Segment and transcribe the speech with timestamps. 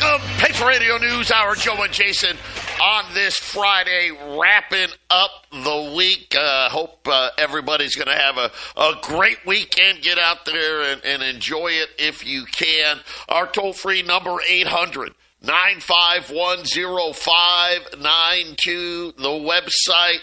[0.00, 0.26] Welcome.
[0.38, 1.54] Patriot Radio News Hour.
[1.54, 2.36] Joe and Jason
[2.82, 6.34] on this Friday, wrapping up the week.
[6.36, 10.02] Uh, hope uh, everybody's going to have a, a great weekend.
[10.02, 12.98] Get out there and, and enjoy it if you can.
[13.28, 19.12] Our toll free number 800 951 0592.
[19.16, 20.20] The website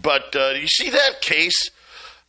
[0.00, 1.70] but uh, you see that case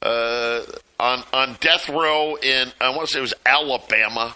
[0.01, 0.61] uh,
[0.99, 4.35] on, on death row in, I want to say it was Alabama?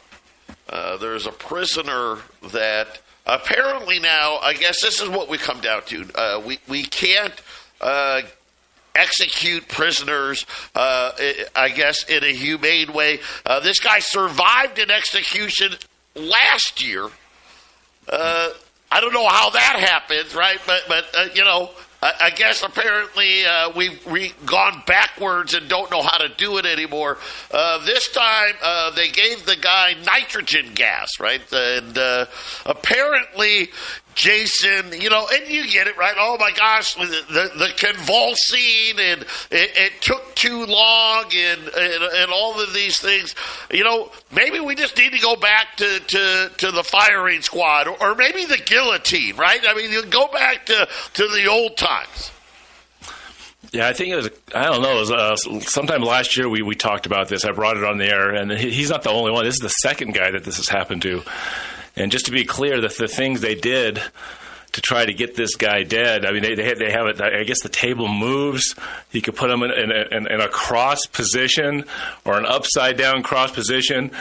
[0.69, 2.19] Uh, there's a prisoner
[2.51, 6.07] that apparently now, I guess this is what we come down to.
[6.15, 7.33] Uh, we, we can't
[8.97, 10.45] execute prisoners,
[10.75, 11.11] uh,
[11.55, 13.19] I guess, in a humane way.
[13.45, 15.73] Uh, this guy survived an execution
[16.15, 17.07] last year.
[18.09, 18.49] Uh,
[18.91, 20.59] I don't know how that happens, right?
[20.65, 21.69] But, but uh, you know,
[22.01, 26.57] I, I guess apparently uh, we've re- gone backwards and don't know how to do
[26.57, 27.17] it anymore.
[27.51, 28.53] Uh, this time
[28.95, 31.41] they gave the guy nitrogen gas, right?
[31.51, 32.27] And
[32.65, 33.69] apparently
[34.17, 36.15] Jason, you know, and you get it, right?
[36.17, 42.03] Oh my gosh, the, the, the convulsing and it, it, took too long and, and,
[42.03, 43.35] and all of these things.
[43.69, 47.87] You know, maybe we just need to go back to, to, to the firing squad
[47.87, 49.61] or, or maybe the guillotine, right?
[49.63, 52.31] I mean, you go back to, to the old times.
[53.71, 54.29] Yeah, I think it was.
[54.55, 54.95] I don't know.
[54.95, 57.45] Was, uh, sometime last year we, we talked about this.
[57.45, 59.43] I brought it on the air, and he's not the only one.
[59.43, 61.21] This is the second guy that this has happened to.
[61.97, 64.01] And just to be clear, that the things they did
[64.73, 66.23] to try to get this guy dead.
[66.23, 67.19] I mean, they they, they have it.
[67.19, 68.75] I guess the table moves.
[69.11, 71.85] You could put him in, in, in, in, a cross position
[72.25, 74.11] or an upside down cross position.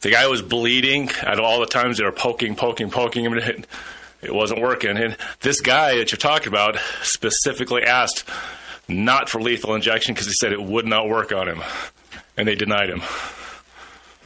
[0.00, 1.10] The guy was bleeding.
[1.22, 3.34] At all the times they were poking, poking, poking him.
[3.34, 3.66] It,
[4.22, 4.96] it wasn't working.
[4.96, 8.24] And this guy that you're talking about specifically asked
[8.88, 11.62] not for lethal injection because he said it would not work on him,
[12.36, 13.02] and they denied him.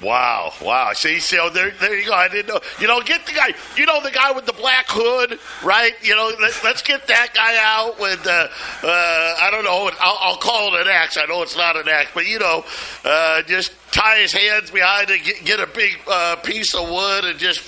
[0.02, 0.92] Wow, wow.
[0.94, 2.14] See, so there, there you go.
[2.14, 2.60] I didn't know.
[2.80, 3.52] You know, get the guy.
[3.76, 5.92] You know, the guy with the black hood, right?
[6.02, 8.26] You know, let, us get that guy out with.
[8.26, 8.48] Uh,
[8.82, 9.90] uh, I don't know.
[10.00, 11.18] I'll, I'll, call it an axe.
[11.18, 12.64] I know it's not an axe, but you know,
[13.04, 17.24] uh, just tie his hands behind it, get, get a big uh, piece of wood,
[17.24, 17.60] and just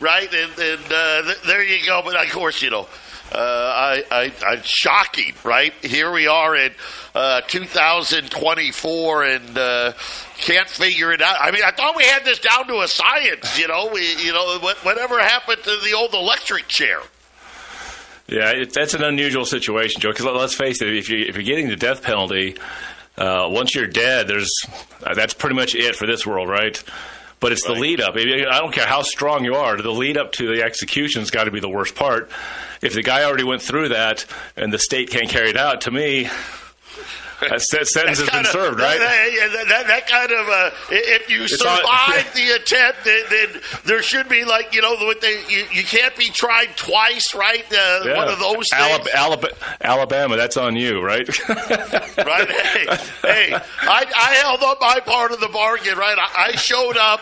[0.00, 2.00] right, and, and uh, th- there you go.
[2.04, 2.86] But of course, you know.
[3.32, 5.72] Uh, I, I, I, shocking, right?
[5.80, 6.72] Here we are in
[7.14, 9.92] uh, 2024, and uh,
[10.36, 11.36] can't figure it out.
[11.40, 13.58] I mean, I thought we had this down to a science.
[13.58, 17.00] You know, we, you know, whatever happened to the old electric chair?
[18.28, 20.10] Yeah, it, that's an unusual situation, Joe.
[20.10, 22.56] Because let's face it, if you if you're getting the death penalty,
[23.16, 24.50] uh, once you're dead, there's
[25.02, 26.82] uh, that's pretty much it for this world, right?
[27.40, 27.74] But it's right.
[27.74, 28.14] the lead up.
[28.16, 29.80] I don't care how strong you are.
[29.80, 32.30] The lead up to the execution's got to be the worst part.
[32.82, 34.26] If the guy already went through that
[34.56, 36.28] and the state can't carry it out, to me,
[37.48, 38.98] that sentence has been served, right?
[38.98, 43.62] That, that, that kind of uh, if you it's survive on, the attempt, then, then,
[43.84, 47.64] there should be like you know they, you, you can't be tried twice, right?
[47.70, 48.16] Uh, yeah.
[48.16, 51.28] One of those Alabama, Alabama, Alabama, that's on you, right?
[51.48, 52.48] right.
[52.48, 52.86] Hey,
[53.22, 56.16] hey I, I, held up my part of the bargain, right?
[56.18, 57.20] I, I showed up.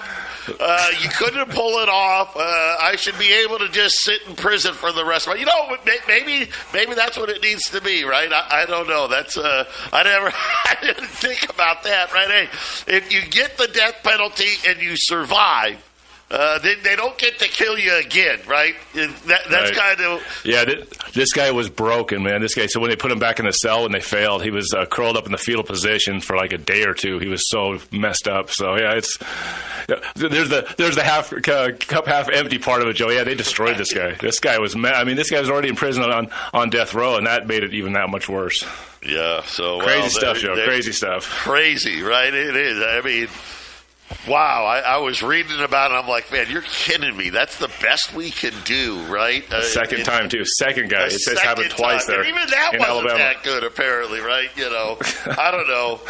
[0.49, 2.37] Uh, you couldn't pull it off.
[2.37, 5.41] Uh, I should be able to just sit in prison for the rest of my.
[5.41, 8.33] You know, maybe maybe that's what it needs to be, right?
[8.33, 9.09] I, I don't know.
[9.09, 10.27] That's uh, I never
[10.65, 12.29] I didn't think about that, right?
[12.29, 12.49] Hey,
[12.97, 15.90] if you get the death penalty and you survive,
[16.31, 18.77] uh, they, they don't get to kill you again, right?
[18.95, 19.99] That, that's right.
[19.99, 20.65] kind of yeah.
[21.13, 22.41] this guy was broken, man.
[22.41, 22.67] This guy.
[22.67, 24.87] So when they put him back in the cell when they failed, he was uh,
[24.87, 27.19] curled up in the fetal position for like a day or two.
[27.19, 28.51] He was so messed up.
[28.51, 29.19] So yeah, it's
[30.15, 33.11] there's the there's the half uh, cup half empty part of it, Joe.
[33.11, 34.13] Yeah, they destroyed this guy.
[34.15, 34.77] This guy was.
[34.77, 37.49] Ma- I mean, this guy was already in prison on on death row, and that
[37.49, 38.65] made it even that much worse.
[39.05, 39.43] Yeah.
[39.43, 40.55] So crazy well, stuff, Joe.
[40.65, 41.25] Crazy stuff.
[41.25, 42.33] Crazy, right?
[42.33, 42.81] It is.
[42.81, 43.29] I mean.
[44.29, 45.95] Wow, I, I, was reading about it.
[45.95, 47.31] I'm like, man, you're kidding me.
[47.31, 49.51] That's the best we can do, right?
[49.51, 50.45] Uh, second time too.
[50.45, 51.07] Second guy.
[51.07, 52.17] It says happened twice time.
[52.17, 52.21] there.
[52.21, 53.19] And even that wasn't Alabama.
[53.19, 54.49] that good, apparently, right?
[54.57, 56.01] You know, I don't know.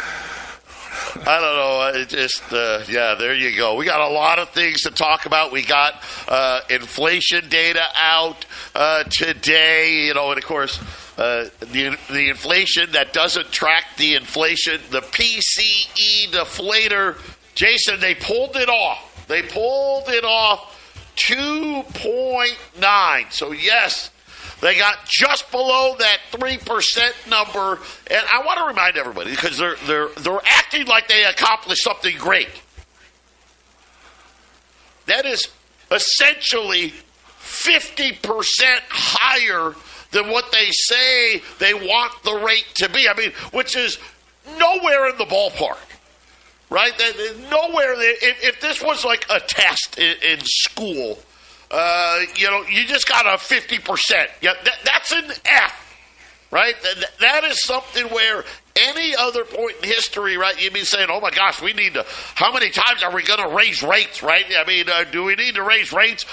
[1.25, 2.01] I don't know.
[2.01, 3.75] It just uh, yeah, there you go.
[3.75, 5.51] We got a lot of things to talk about.
[5.51, 8.45] We got uh, inflation data out
[8.75, 10.05] uh, today.
[10.07, 10.79] You know, and of course.
[11.17, 17.15] Uh, the the inflation that doesn't track the inflation, the PCE deflator,
[17.55, 19.25] Jason, they pulled it off.
[19.27, 20.77] They pulled it off
[21.15, 23.31] 2.9.
[23.31, 24.11] So yes,
[24.61, 29.57] they got just below that three percent number, and I want to remind everybody because
[29.57, 32.49] they're they're they're acting like they accomplished something great.
[35.07, 35.47] That is
[35.91, 36.93] essentially
[37.37, 39.73] fifty percent higher
[40.11, 43.09] than what they say they want the rate to be.
[43.09, 43.97] I mean, which is
[44.57, 45.79] nowhere in the ballpark,
[46.71, 46.91] right?
[47.51, 47.93] Nowhere.
[47.99, 51.19] If, if this was like a test in, in school,
[51.69, 54.31] uh, you know, you just got a fifty percent.
[54.41, 55.95] Yeah, that, that's an F,
[56.49, 56.75] right?
[56.81, 58.43] That, that is something where
[58.75, 60.59] any other point in history, right?
[60.59, 63.47] You'd be saying, "Oh my gosh, we need to." How many times are we going
[63.47, 64.45] to raise rates, right?
[64.57, 66.25] I mean, uh, do we need to raise rates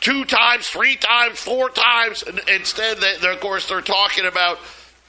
[0.00, 2.22] two times, three times, four times.
[2.22, 4.58] And instead, they, of course, they're talking about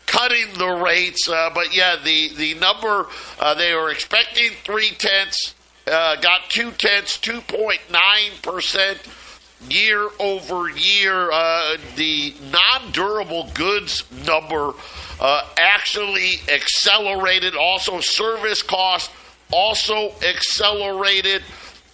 [0.07, 1.29] cutting the rates.
[1.29, 3.07] Uh, but yeah, the the number
[3.39, 5.53] uh, they were expecting three tenths,
[5.85, 8.97] uh, got two tenths, two point nine percent
[9.69, 11.31] year over year.
[11.31, 14.73] Uh, the non durable goods number
[15.19, 17.55] uh, actually accelerated.
[17.55, 19.13] Also, service costs
[19.51, 21.43] also accelerated.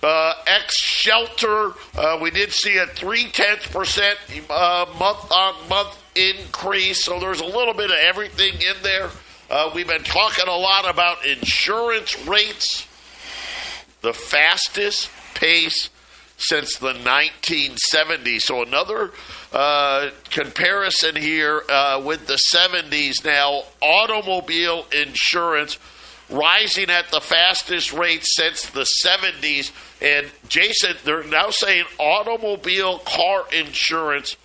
[0.03, 4.17] Uh, ex shelter, uh, we did see a three tenths percent
[4.49, 7.05] month on month increase.
[7.05, 9.09] So there's a little bit of everything in there.
[9.49, 12.87] Uh, we've been talking a lot about insurance rates,
[14.01, 15.89] the fastest pace
[16.37, 18.41] since the 1970s.
[18.41, 19.11] So another
[19.51, 23.63] uh, comparison here uh, with the 70s now.
[23.81, 25.77] Automobile insurance
[26.33, 29.71] rising at the fastest rate since the 70s.
[30.01, 34.35] And Jason, they're now saying automobile car insurance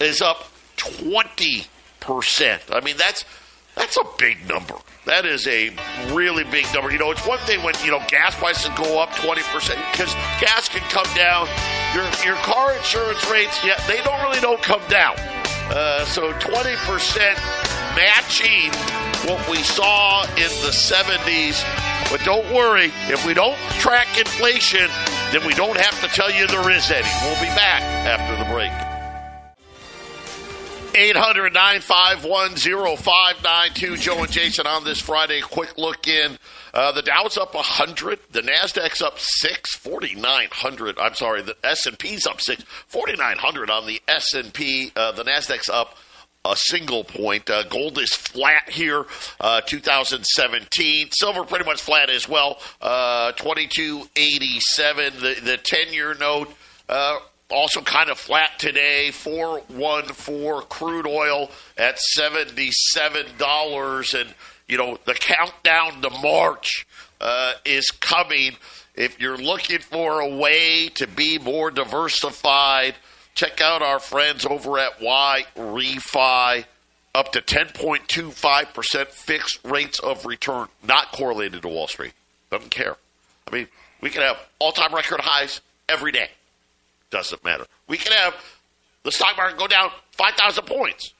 [0.00, 1.68] is up 20%.
[2.70, 3.24] I mean, that's
[3.74, 4.74] that's a big number.
[5.04, 5.68] That is a
[6.12, 6.90] really big number.
[6.90, 9.36] You know, it's one thing when, you know, gas prices go up 20%
[9.92, 11.46] because gas can come down.
[11.94, 15.14] Your, your car insurance rates, yeah, they don't really don't come down.
[15.68, 17.65] Uh, so 20%
[17.96, 18.70] matching
[19.28, 21.64] what we saw in the 70s.
[22.10, 24.88] But don't worry, if we don't track inflation,
[25.32, 27.08] then we don't have to tell you there is any.
[27.22, 28.70] We'll be back after the break.
[30.94, 32.56] 800 951
[32.96, 33.96] 0592.
[33.98, 35.42] Joe and Jason on this Friday.
[35.42, 36.38] Quick look in.
[36.72, 38.18] Uh, the Dow's up 100.
[38.30, 40.98] The Nasdaq's up 6, 4900.
[40.98, 44.92] I'm sorry, the S&P's up 6, 4900 on the S&P.
[44.96, 45.96] Uh, the Nasdaq's up
[46.50, 47.50] a single point.
[47.50, 49.06] Uh, gold is flat here,
[49.40, 51.10] uh, 2017.
[51.12, 55.20] Silver pretty much flat as well, uh, 2287.
[55.20, 56.52] The the 10 year note.
[56.88, 57.18] Uh,
[57.50, 64.20] also kind of flat today, 414 crude oil at $77.
[64.20, 64.34] And,
[64.66, 66.86] you know, the countdown to March
[67.20, 68.56] uh, is coming.
[68.94, 72.96] If you're looking for a way to be more diversified,
[73.36, 76.64] check out our friends over at Y Refi.
[77.14, 82.12] Up to 10.25% fixed rates of return, not correlated to Wall Street.
[82.50, 82.96] Doesn't care.
[83.48, 83.68] I mean,
[84.02, 86.28] we can have all time record highs every day.
[87.10, 87.64] Doesn't matter.
[87.88, 88.34] We can have
[89.02, 91.12] the stock market go down 5,000 points.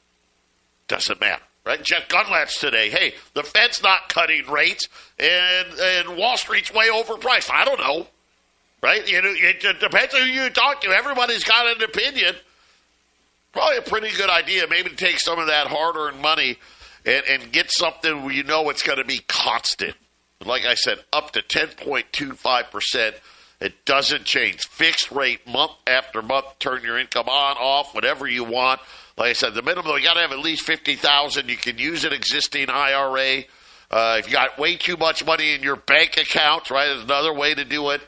[0.88, 1.42] Doesn't matter.
[1.64, 1.82] Right?
[1.82, 2.90] Jeff Gundlach today.
[2.90, 4.86] Hey, the Fed's not cutting rates,
[5.18, 7.50] and and Wall Street's way overpriced.
[7.50, 8.06] I don't know.
[8.86, 9.10] Right?
[9.10, 10.90] You know, it, depends on who you talk to.
[10.90, 12.36] Everybody's got an opinion.
[13.52, 16.56] Probably a pretty good idea, maybe to take some of that hard-earned money
[17.04, 19.96] and, and get something where you know it's going to be constant.
[20.44, 23.16] Like I said, up to 10.25 percent
[23.60, 24.68] it doesn't change.
[24.68, 26.46] Fixed rate month after month.
[26.60, 28.80] Turn your income on, off, whatever you want.
[29.16, 31.48] Like I said, the minimum you got to have at least fifty thousand.
[31.48, 33.44] You can use an existing IRA.
[33.90, 36.86] Uh, if you got way too much money in your bank account, right?
[36.86, 38.02] There's another way to do it.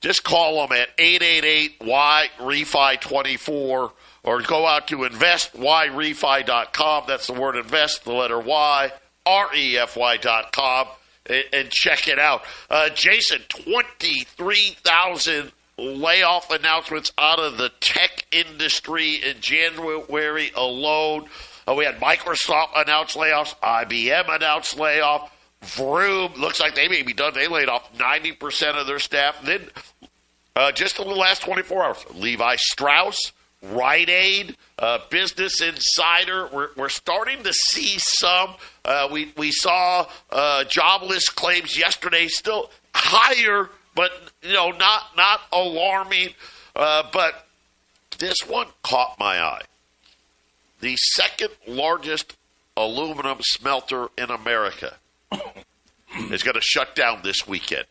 [0.00, 3.92] Just call them at 888 Y Refi 24
[4.24, 7.04] or go out to investYrefy.com.
[7.06, 8.92] That's the word invest, the letter Y,
[9.26, 10.88] R E F Y.com
[11.28, 12.42] and check it out.
[12.70, 21.26] Uh, Jason, 23,000 layoff announcements out of the tech industry in January alone.
[21.66, 25.30] Uh, we had Microsoft announce layoffs, IBM announced layoff,
[25.62, 27.34] Vroom looks like they may be done.
[27.34, 29.42] They laid off 90% of their staff.
[29.42, 29.68] Then,
[30.54, 36.48] uh, just in the last 24 hours, Levi Strauss, Rite Aid, uh, Business Insider.
[36.52, 38.54] We're, we're starting to see some.
[38.84, 44.12] Uh, we we saw uh, jobless claims yesterday, still higher, but
[44.42, 46.34] you know not not alarming.
[46.76, 47.46] Uh, but
[48.18, 49.62] this one caught my eye.
[50.80, 52.36] The second largest
[52.76, 54.94] aluminum smelter in America
[56.30, 57.84] is going to shut down this weekend.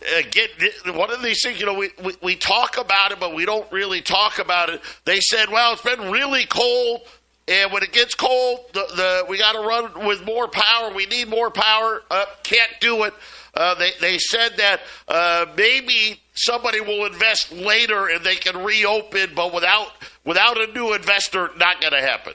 [0.00, 0.48] uh, again,
[0.94, 3.70] one of these things, you know, we, we, we talk about it, but we don't
[3.72, 4.80] really talk about it.
[5.04, 7.02] They said, well, it's been really cold.
[7.48, 10.92] And when it gets cold, the, the we got to run with more power.
[10.94, 12.02] We need more power.
[12.08, 13.14] Uh, can't do it.
[13.54, 19.30] Uh, they they said that uh, maybe somebody will invest later and they can reopen,
[19.34, 19.88] but without
[20.24, 22.34] without a new investor, not going to happen.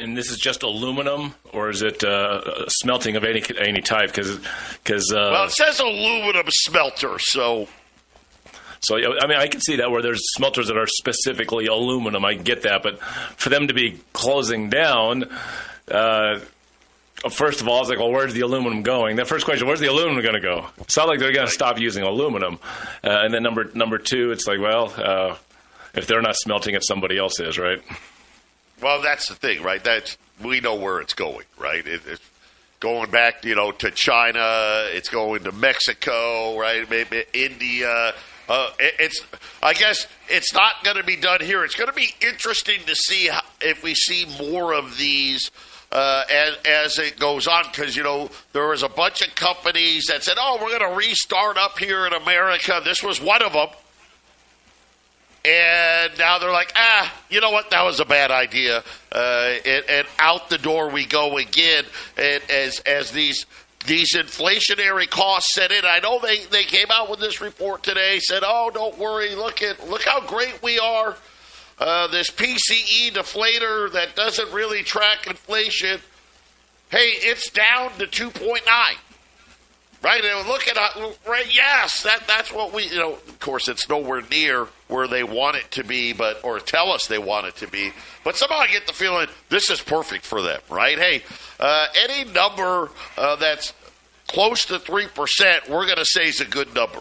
[0.00, 4.10] And this is just aluminum, or is it uh, smelting of any any type?
[4.10, 4.38] Because
[4.84, 7.68] because uh, well, it says aluminum smelter, so
[8.80, 12.24] so I mean, I can see that where there's smelters that are specifically aluminum.
[12.24, 15.24] I get that, but for them to be closing down.
[15.90, 16.40] Uh,
[17.32, 19.16] First of all, it's like, well, where's the aluminum going?
[19.16, 20.68] That first question, where's the aluminum going to go?
[20.78, 22.60] It's not like they're going to stop using aluminum.
[23.02, 25.36] Uh, and then number number two, it's like, well, uh,
[25.94, 27.82] if they're not smelting it, somebody else is, right?
[28.80, 29.82] Well, that's the thing, right?
[29.82, 31.84] That's we know where it's going, right?
[31.86, 32.30] It, it's
[32.80, 34.86] going back, you know, to China.
[34.90, 36.88] It's going to Mexico, right?
[36.88, 38.14] Maybe India.
[38.48, 39.20] Uh, it, it's,
[39.62, 41.64] I guess, it's not going to be done here.
[41.64, 45.50] It's going to be interesting to see how, if we see more of these.
[45.90, 50.04] Uh, as, as it goes on, because you know there was a bunch of companies
[50.08, 53.54] that said, "Oh, we're going to restart up here in America." This was one of
[53.54, 53.68] them
[55.44, 57.70] and now they're like, ah, you know what?
[57.70, 58.82] That was a bad idea.
[59.12, 61.84] Uh, and, and, out the door we go again.
[62.16, 63.46] And as as these
[63.86, 68.18] these inflationary costs set in, I know they, they came out with this report today.
[68.18, 69.34] Said, oh, don't worry.
[69.34, 71.16] Look at look how great we are.
[71.78, 76.00] Uh, this PCE deflator that doesn't really track inflation.
[76.90, 78.96] Hey, it's down to two point nine.
[80.00, 81.52] Right, and look at uh, right.
[81.52, 82.84] Yes, that that's what we.
[82.84, 86.60] You know, of course, it's nowhere near where they want it to be, but or
[86.60, 87.90] tell us they want it to be.
[88.22, 90.60] But somehow I get the feeling this is perfect for them.
[90.70, 90.96] Right?
[90.96, 91.24] Hey,
[91.58, 93.74] uh, any number uh, that's
[94.28, 97.00] close to three percent, we're going to say is a good number.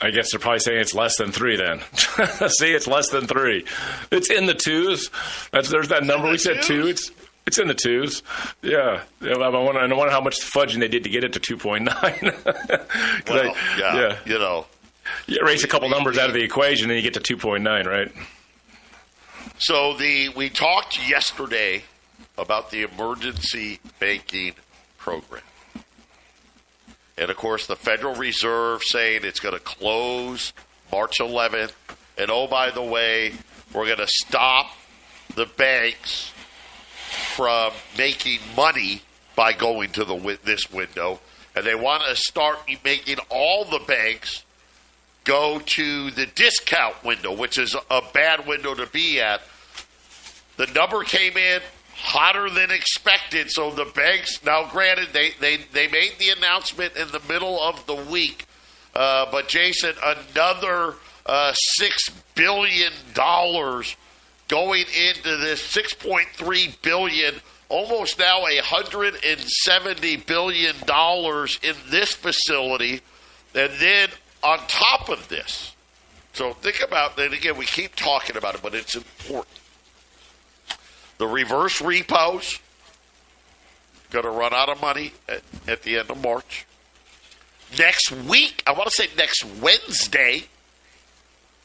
[0.00, 1.56] I guess they're probably saying it's less than three.
[1.56, 1.80] Then,
[2.48, 3.66] see, it's less than three.
[4.10, 5.10] It's in the twos.
[5.52, 6.86] That's there's that number we said two.
[6.86, 7.10] It's
[7.50, 8.22] it's in the twos.
[8.62, 9.02] Yeah.
[9.20, 11.84] I wonder, I wonder how much fudging they did to get it to 2.9.
[13.28, 14.18] well, I, yeah, yeah.
[14.24, 14.66] You know.
[15.26, 18.12] You erase a couple numbers out of the equation and you get to 2.9, right?
[19.58, 21.82] So the we talked yesterday
[22.38, 24.54] about the emergency banking
[24.96, 25.42] program.
[27.18, 30.52] And of course, the Federal Reserve saying it's going to close
[30.92, 31.72] March 11th.
[32.16, 33.32] And oh, by the way,
[33.74, 34.70] we're going to stop
[35.34, 36.32] the banks
[37.40, 39.00] from making money
[39.34, 41.18] by going to the this window,
[41.56, 44.44] and they want to start making all the banks
[45.24, 49.40] go to the discount window, which is a bad window to be at.
[50.58, 51.62] The number came in
[51.94, 57.08] hotter than expected, so the banks now granted they they, they made the announcement in
[57.08, 58.44] the middle of the week,
[58.94, 63.96] uh, but Jason another uh, six billion dollars
[64.50, 67.34] going into this 6.3 billion
[67.68, 73.00] almost now a 170 billion dollars in this facility.
[73.54, 74.08] And then
[74.42, 75.74] on top of this
[76.32, 79.56] so think about that again we keep talking about it but it's important.
[81.18, 82.58] The reverse repos
[84.10, 86.66] going to run out of money at, at the end of march.
[87.78, 90.44] Next week i want to say next wednesday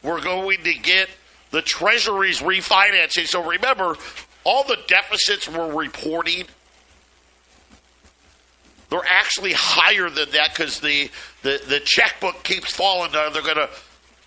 [0.04, 1.08] we're going to get
[1.56, 3.26] the Treasury's refinancing.
[3.26, 3.96] So remember,
[4.44, 6.44] all the deficits we're reporting,
[8.90, 11.08] they're actually higher than that because the,
[11.40, 13.32] the, the checkbook keeps falling down.
[13.32, 13.70] They're going to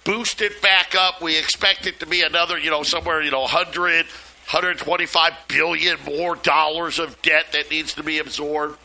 [0.06, 1.22] boost it back up.
[1.22, 6.36] We expect it to be another, you know, somewhere, you know, 100, 125 billion more
[6.36, 8.80] dollars of debt that needs to be absorbed.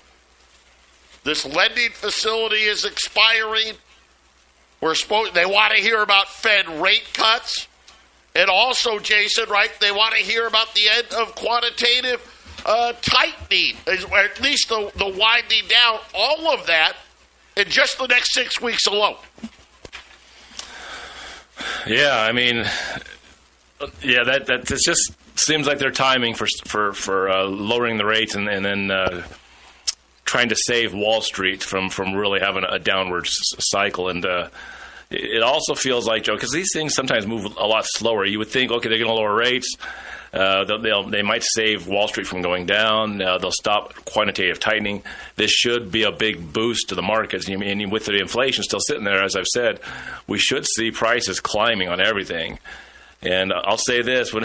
[1.22, 3.72] This lending facility is expiring.
[4.82, 7.68] We're supposed they want to hear about Fed rate cuts.
[8.36, 12.20] And also, Jason, right, they want to hear about the end of quantitative
[12.66, 13.76] uh, tightening,
[14.10, 16.94] or at least the, the winding down, all of that
[17.56, 19.16] in just the next six weeks alone.
[21.86, 22.64] Yeah, I mean,
[24.02, 28.34] yeah, that that just seems like their timing for for for uh, lowering the rates
[28.34, 29.22] and, and then uh,
[30.24, 34.26] trying to save Wall Street from from really having a downward cycle and.
[34.26, 34.48] Uh,
[35.14, 38.24] it also feels like Joe because these things sometimes move a lot slower.
[38.24, 39.76] You would think, okay, they're going to lower rates.
[40.32, 43.22] Uh, they'll, they'll, they might save Wall Street from going down.
[43.22, 45.02] Uh, they'll stop quantitative tightening.
[45.36, 47.48] This should be a big boost to the markets.
[47.48, 49.78] And with the inflation still sitting there, as I've said,
[50.26, 52.58] we should see prices climbing on everything.
[53.24, 54.44] And I'll say this: when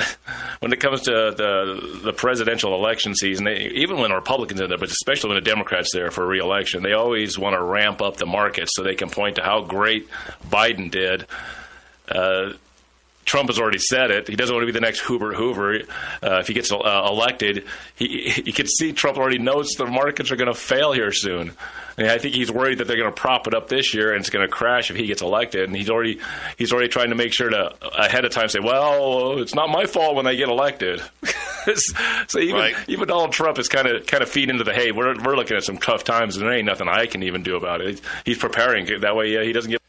[0.59, 4.77] when it comes to the the presidential election season, they, even when Republicans are there,
[4.77, 8.17] but especially when the Democrats are there for reelection, they always want to ramp up
[8.17, 10.07] the market so they can point to how great
[10.49, 11.25] Biden did.
[12.07, 12.53] Uh,
[13.29, 14.27] Trump has already said it.
[14.27, 15.81] He doesn't want to be the next Herbert Hoover.
[16.23, 20.31] Uh, if he gets uh, elected, he you can see Trump already knows the markets
[20.31, 21.51] are going to fail here soon.
[21.95, 24.21] And I think he's worried that they're going to prop it up this year and
[24.21, 25.65] it's going to crash if he gets elected.
[25.65, 26.19] And he's already
[26.57, 29.85] he's already trying to make sure to ahead of time say, well, it's not my
[29.85, 30.99] fault when I get elected.
[32.27, 32.75] so even right.
[32.87, 35.55] even Donald Trump is kind of kind of feed into the hey, we're we're looking
[35.55, 38.01] at some tough times and there ain't nothing I can even do about it.
[38.25, 39.29] He's preparing that way.
[39.33, 39.79] Yeah, he doesn't get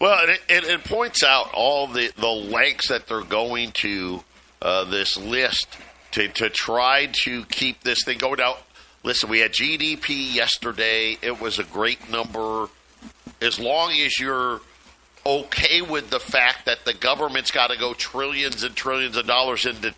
[0.00, 4.22] well, it, it, it, points out all the, the lengths that they're going to
[4.60, 5.68] uh, this list
[6.12, 8.36] to, to try to keep this thing going.
[8.38, 8.56] Now,
[9.02, 11.16] listen, we had GDP yesterday.
[11.22, 12.68] It was a great number.
[13.40, 14.60] As long as you're
[15.24, 19.66] okay with the fact that the government's got to go trillions and trillions of dollars
[19.66, 19.94] into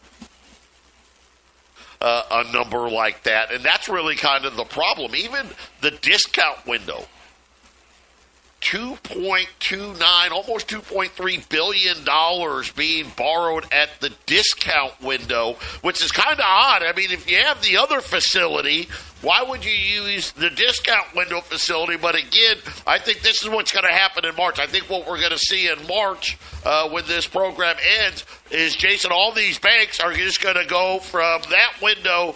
[2.01, 3.53] uh, a number like that.
[3.53, 5.15] And that's really kind of the problem.
[5.15, 5.47] Even
[5.81, 7.07] the discount window
[8.61, 16.45] 2.29, almost 2.3 billion dollars being borrowed at the discount window, which is kind of
[16.45, 16.83] odd.
[16.83, 18.89] I mean, if you have the other facility,
[19.23, 21.97] why would you use the discount window facility?
[21.97, 24.59] But again, I think this is what's going to happen in March.
[24.59, 28.77] I think what we're going to see in March uh, when this program ends is,
[28.77, 32.35] Jason, all these banks are just going to go from that window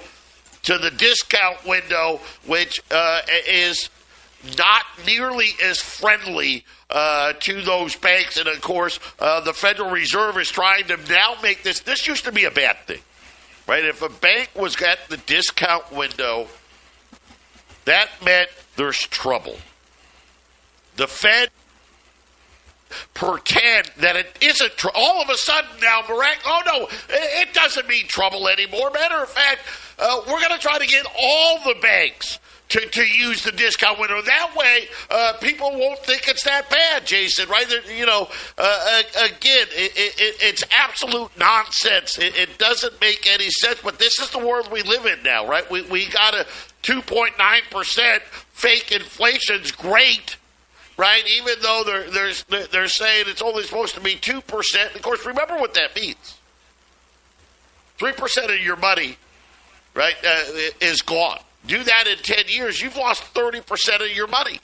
[0.62, 3.90] to the discount window, which uh, is
[4.58, 8.36] not nearly as friendly uh, to those banks.
[8.36, 11.80] And of course, uh, the Federal Reserve is trying to now make this.
[11.80, 13.00] This used to be a bad thing,
[13.66, 13.84] right?
[13.84, 16.48] If a bank was at the discount window,
[17.84, 19.56] that meant there's trouble.
[20.96, 21.50] The Fed
[23.14, 27.54] pretend that it isn't tr- all of a sudden now mirac- oh no it, it
[27.54, 29.60] doesn't mean trouble anymore matter of fact
[29.98, 32.38] uh, we're going to try to get all the banks
[32.72, 34.22] to, to use the discount window.
[34.22, 37.66] That way, uh, people won't think it's that bad, Jason, right?
[37.94, 42.18] You know, uh, again, it, it, it's absolute nonsense.
[42.18, 45.46] It, it, doesn't make any sense, but this is the world we live in now,
[45.46, 45.70] right?
[45.70, 46.46] We, we got a
[46.82, 48.20] 2.9%
[48.52, 50.36] fake inflation's great.
[50.98, 54.94] Right, even though they're, they're, they're saying it's only supposed to be 2%.
[54.94, 56.38] Of course, remember what that means
[57.98, 59.16] 3% of your money,
[59.94, 60.44] right, uh,
[60.82, 64.60] is gone do that in 10 years, you've lost 30% of your money.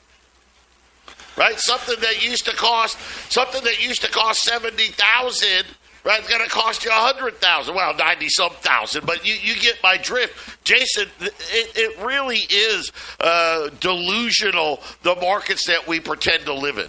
[1.36, 1.58] Right?
[1.58, 2.98] Something that used to cost
[3.30, 5.66] something that used to cost 70,000
[6.04, 7.74] right, it's going to cost you a 100,000.
[7.74, 10.64] Well, 90 some thousand, but you, you get my drift.
[10.64, 11.32] Jason, it,
[11.76, 16.88] it really is uh, delusional the markets that we pretend to live in.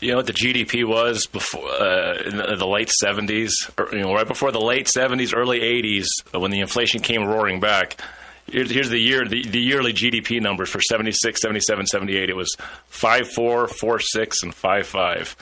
[0.00, 4.12] You know what the GDP was before uh, in the, late 70s, or, you know,
[4.12, 8.00] right before the late 70s, early 80s, when the inflation came roaring back
[8.46, 12.30] here's the year the, the yearly GDP numbers for 76, 77, 78.
[12.30, 12.54] It was
[12.86, 15.36] 5, 4, 4, 6, and 5, 5.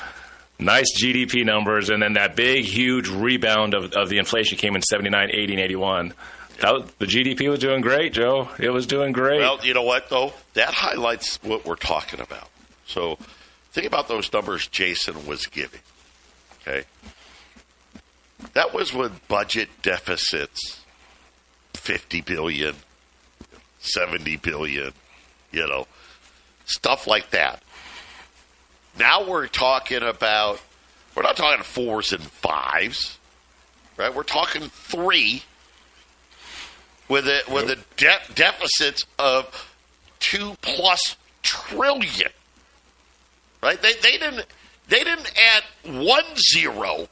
[0.58, 4.82] Nice GDP numbers, and then that big, huge rebound of, of the inflation came in
[4.82, 6.14] 79, 80, and 81.
[6.60, 8.50] That, the GDP was doing great, Joe.
[8.58, 9.40] It was doing great.
[9.40, 10.34] Well, you know what, though?
[10.52, 12.50] That highlights what we're talking about.
[12.86, 13.18] So
[13.72, 15.80] think about those numbers Jason was giving.
[16.60, 16.84] Okay?
[18.52, 20.80] That was with budget deficits
[21.74, 22.76] 50 billion,
[23.80, 24.92] 70 billion,
[25.52, 25.86] you know,
[26.66, 27.62] stuff like that.
[28.98, 30.60] Now we're talking about
[31.14, 33.18] We're not talking fours and fives,
[33.96, 34.14] right?
[34.14, 35.42] We're talking three
[37.08, 39.68] with a with a de- deficits of
[40.20, 42.30] two plus trillion.
[43.62, 43.80] Right?
[43.80, 44.46] They they didn't
[44.88, 47.08] they didn't add one zero.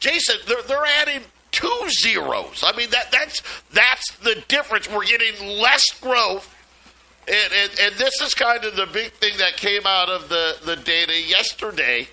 [0.00, 1.22] Jason, they're they're adding
[1.54, 2.62] two zeros.
[2.66, 4.90] I mean that that's that's the difference.
[4.90, 6.50] We're getting less growth.
[7.26, 10.56] And, and, and this is kind of the big thing that came out of the,
[10.62, 12.06] the data yesterday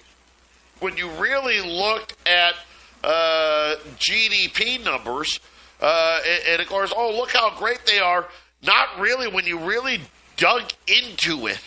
[0.80, 2.56] when you really looked at
[3.04, 5.39] uh, GDP numbers,
[5.82, 8.27] uh, and, and, of course, oh, look how great they are.
[8.63, 9.99] Not really when you really
[10.38, 11.60] dug into it.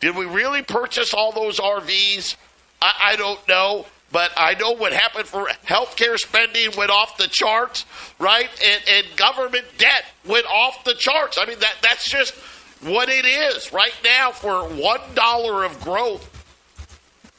[0.00, 2.36] Did we really purchase all those RVs?
[2.80, 3.86] I, I don't know.
[4.12, 7.86] But I know what happened for healthcare spending went off the charts,
[8.18, 8.50] right?
[8.62, 11.38] And, and government debt went off the charts.
[11.40, 12.34] I mean, that that's just
[12.82, 16.28] what it is right now for one dollar of growth.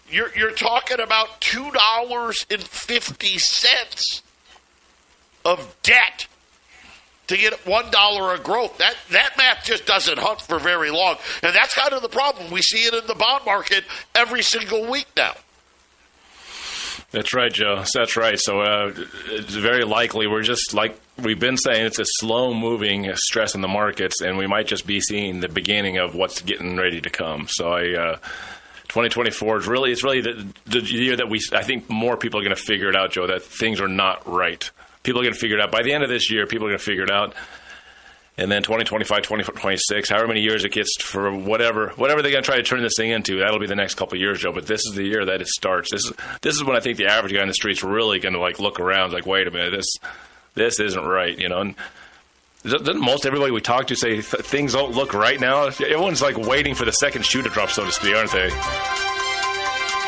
[0.09, 4.23] You're, you're talking about two dollars and fifty cents
[5.45, 6.27] of debt
[7.27, 8.79] to get one dollar of growth.
[8.79, 12.49] That that math just doesn't hunt for very long, and that's kind of the problem.
[12.49, 13.83] We see it in the bond market
[14.15, 15.33] every single week now.
[17.13, 17.83] That's right, Joe.
[17.93, 18.39] That's right.
[18.39, 18.91] So uh,
[19.27, 23.61] it's very likely we're just like we've been saying it's a slow moving stress in
[23.61, 27.09] the markets, and we might just be seeing the beginning of what's getting ready to
[27.09, 27.47] come.
[27.47, 27.93] So I.
[27.95, 28.17] Uh,
[28.89, 32.43] 2024 is really it's really the, the year that we I think more people are
[32.43, 33.25] going to figure it out, Joe.
[33.25, 34.69] That things are not right.
[35.01, 36.45] People are going to figure it out by the end of this year.
[36.45, 37.33] People are going to figure it out
[38.37, 42.47] and then 2025, 2026, however many years it gets for whatever whatever they're going to
[42.47, 44.51] try to turn this thing into, that'll be the next couple years, Joe.
[44.51, 45.91] But this is the year that it starts.
[45.91, 48.33] This is this is when I think the average guy in the street's really going
[48.33, 49.97] to like look around, like, wait a minute, this
[50.55, 51.59] this isn't right, you know.
[51.59, 51.75] And
[52.63, 55.65] doesn't most everybody we talk to say th- things don't look right now?
[55.65, 58.49] Everyone's like waiting for the second shoe to drop, so to speak, aren't they?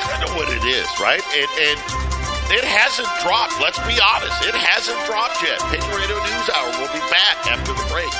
[0.07, 1.21] I know what it is, right?
[1.35, 2.14] And, and
[2.51, 3.59] it hasn't dropped.
[3.61, 4.45] Let's be honest.
[4.45, 5.59] It hasn't dropped yet.
[5.71, 6.69] Patriot Radio News Hour.
[6.77, 8.11] We'll be back after the break.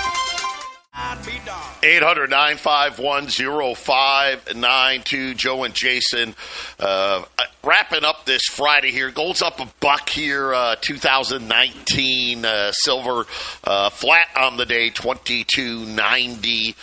[1.83, 3.27] 800 951
[3.75, 5.33] 0592.
[5.35, 6.35] Joe and Jason
[6.79, 7.23] uh,
[7.63, 9.11] wrapping up this Friday here.
[9.11, 12.45] Gold's up a buck here, uh, 2019.
[12.45, 13.25] Uh, silver
[13.63, 16.75] uh, flat on the day, 2290.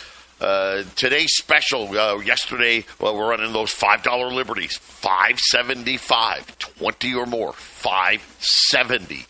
[0.43, 1.97] Uh, today's special.
[1.97, 7.53] Uh, yesterday, well, we're running those five dollar liberties, five seventy five, twenty or more,
[7.53, 9.25] five seventy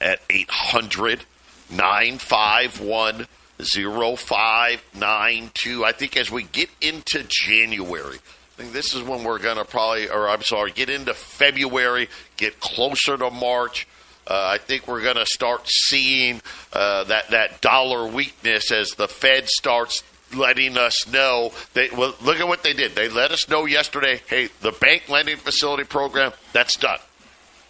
[0.00, 1.22] at 800
[1.70, 3.26] 951
[3.58, 5.84] 0592.
[5.84, 9.64] I think as we get into January, I think this is when we're going to
[9.64, 13.86] probably, or I'm sorry, get into February, get closer to March.
[14.26, 19.06] Uh, I think we're going to start seeing uh, that that dollar weakness as the
[19.06, 20.02] Fed starts
[20.34, 22.94] letting us know they well look at what they did.
[22.94, 26.98] They let us know yesterday, hey, the bank lending facility program, that's done.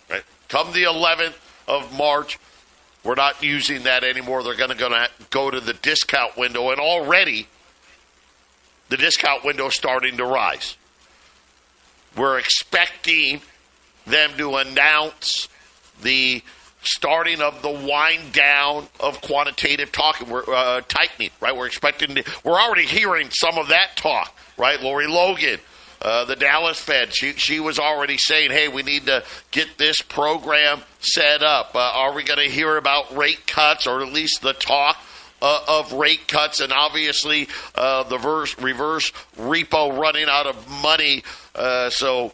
[0.08, 0.22] Right?
[0.48, 1.34] Come the 11th
[1.68, 2.38] of March,
[3.04, 4.42] we're not using that anymore.
[4.42, 7.48] They're going to go to the discount window and already
[8.88, 10.76] the discount window is starting to rise.
[12.16, 13.40] We're expecting
[14.06, 15.48] them to announce
[16.02, 16.42] the
[16.86, 21.54] starting of the wind down of quantitative talking, we're uh, tightening, right?
[21.54, 24.80] We're expecting, to, we're already hearing some of that talk, right?
[24.80, 25.58] Lori Logan,
[26.00, 30.00] uh, the Dallas Fed, she, she was already saying, hey, we need to get this
[30.00, 31.74] program set up.
[31.74, 34.96] Uh, are we going to hear about rate cuts or at least the talk?
[35.42, 41.22] Uh, of rate cuts and obviously uh, the verse, reverse repo running out of money.
[41.54, 42.32] Uh, so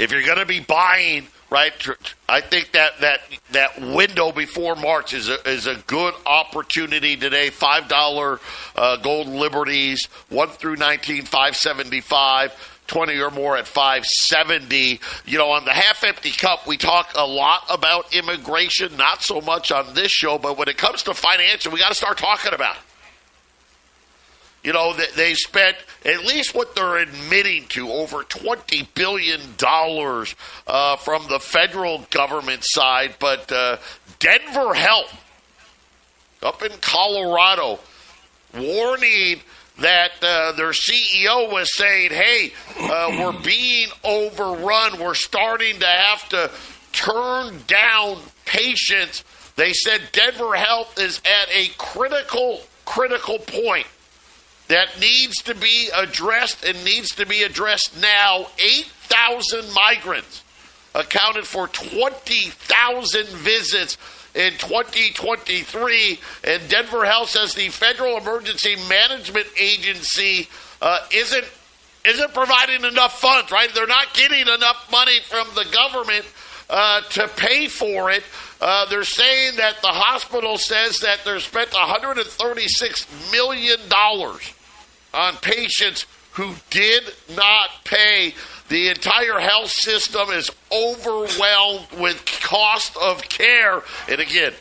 [0.00, 1.72] if you're going to be buying right?
[2.28, 7.50] I think that that that window before March is a, is a good opportunity today.
[7.50, 8.40] Five dollar
[8.74, 12.52] uh, gold liberties, one through nineteen, five seventy five.
[12.88, 15.00] 20 or more at 570.
[15.24, 19.40] You know, on the half empty cup, we talk a lot about immigration, not so
[19.40, 22.52] much on this show, but when it comes to financial, we got to start talking
[22.52, 22.82] about it.
[24.62, 29.40] You know, they spent at least what they're admitting to over $20 billion
[30.68, 33.16] uh, from the federal government side.
[33.18, 33.78] But uh,
[34.20, 35.18] Denver Health
[36.42, 37.80] up in Colorado
[38.54, 39.40] warning
[39.80, 45.00] that uh, their CEO was saying, hey, uh, we're being overrun.
[45.00, 46.50] We're starting to have to
[46.92, 49.24] turn down patients.
[49.56, 53.86] They said Denver Health is at a critical, critical point
[54.68, 58.46] that needs to be addressed and needs to be addressed now.
[58.58, 60.42] 8,000 migrants
[60.94, 63.96] accounted for 20,000 visits
[64.34, 66.20] in 2023.
[66.44, 70.48] And Denver Health says the Federal Emergency Management Agency
[70.80, 71.46] uh, isn't
[72.04, 73.72] isn't providing enough funds, right?
[73.72, 76.24] They're not getting enough money from the government
[76.72, 78.24] uh, to pay for it.
[78.60, 83.78] Uh, they're saying that the hospital says that they're spent $136 million
[85.14, 87.04] on patients who did
[87.36, 88.34] not pay.
[88.68, 93.82] The entire health system is overwhelmed with cost of care.
[94.08, 94.54] And again,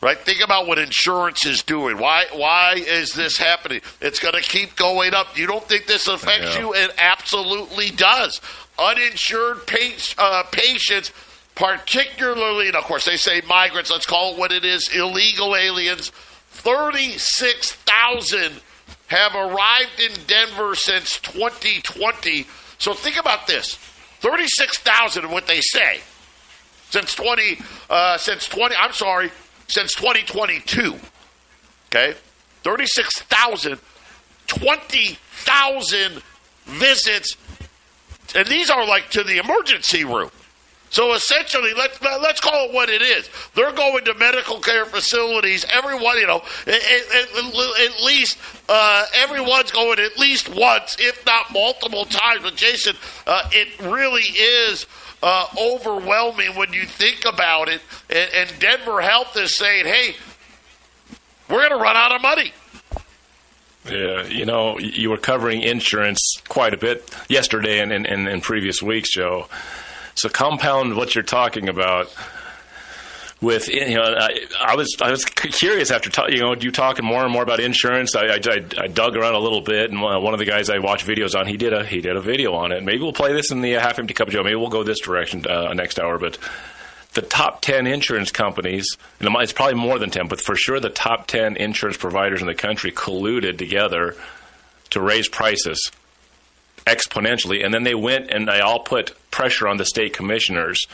[0.00, 0.18] right?
[0.18, 1.98] Think about what insurance is doing.
[1.98, 3.80] Why why is this happening?
[4.00, 5.38] It's going to keep going up.
[5.38, 6.74] You don't think this affects you?
[6.74, 8.40] It absolutely does.
[8.78, 11.12] Uninsured pa- uh, patients,
[11.54, 13.90] particularly, and of course they say migrants.
[13.90, 16.10] Let's call it what it is: illegal aliens.
[16.50, 18.60] Thirty-six thousand
[19.08, 22.46] have arrived in Denver since 2020.
[22.78, 23.76] So think about this:
[24.20, 25.30] thirty-six thousand.
[25.30, 26.00] What they say
[26.90, 27.58] since 20
[27.88, 28.74] uh, since 20.
[28.76, 29.30] I'm sorry
[29.66, 30.96] since 2022.
[31.86, 32.14] Okay?
[32.62, 33.78] 36,000,
[34.46, 36.22] 20,000
[36.66, 37.36] visits.
[38.34, 40.30] And these are like to the emergency room.
[40.92, 43.30] So essentially, let's let's call it what it is.
[43.54, 45.64] They're going to medical care facilities.
[45.72, 48.36] Everyone, you know, at, at, at least
[48.68, 52.42] uh, everyone's going at least once, if not multiple times.
[52.42, 52.94] But Jason,
[53.26, 54.86] uh, it really is
[55.22, 57.80] uh, overwhelming when you think about it.
[58.10, 60.14] And, and Denver Health is saying, "Hey,
[61.48, 62.52] we're going to run out of money."
[63.90, 69.12] Yeah, you know, you were covering insurance quite a bit yesterday and in previous weeks,
[69.12, 69.48] Joe.
[70.14, 72.12] So compound what you're talking about
[73.42, 77.04] with you know I, I, was I was curious after ta- you know you talking
[77.04, 78.14] more and more about insurance.
[78.14, 78.38] I, I,
[78.78, 81.46] I, dug around a little bit and one of the guys I watch videos on
[81.46, 82.84] he did a he did a video on it.
[82.84, 84.44] Maybe we'll play this in the half empty cup Joe.
[84.44, 86.38] Maybe we'll go this direction uh, next hour but
[87.14, 90.88] the top 10 insurance companies and it's probably more than 10 but for sure the
[90.88, 94.16] top 10 insurance providers in the country colluded together
[94.90, 95.90] to raise prices
[96.86, 100.86] exponentially and then they went and they all put pressure on the state commissioners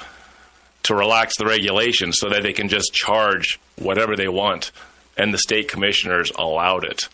[0.85, 4.72] to relax the regulations so that they can just charge whatever they want.
[5.18, 7.09] And the state commissioners allowed it.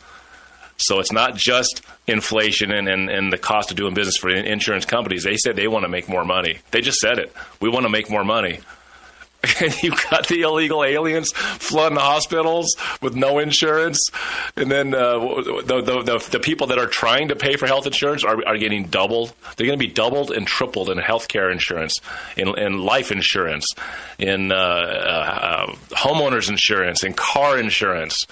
[0.76, 4.84] So it's not just inflation and, and, and the cost of doing business for insurance
[4.84, 5.24] companies.
[5.24, 6.58] They said they want to make more money.
[6.70, 7.32] They just said it.
[7.60, 8.60] We want to make more money.
[9.60, 14.00] and you've got the illegal aliens flooding the hospitals with no insurance,
[14.56, 17.86] and then uh, the, the, the, the people that are trying to pay for health
[17.86, 19.32] insurance are, are getting doubled.
[19.56, 21.96] They're going to be doubled and tripled in health care insurance,
[22.36, 23.66] in, in life insurance,
[24.18, 28.26] in uh, uh, homeowners insurance, in car insurance,